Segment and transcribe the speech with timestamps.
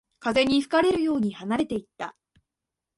[0.19, 2.15] 風に吹かれるように離れていった